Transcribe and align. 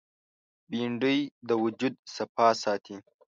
بېنډۍ 0.69 1.19
د 1.47 1.49
وجود 1.63 1.93
صفا 2.15 2.47
ساتي 2.63 2.97